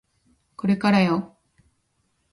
[0.55, 1.37] これからよ